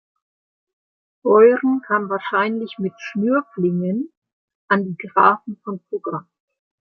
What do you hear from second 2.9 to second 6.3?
Schnürpflingen an die Grafen von Fugger.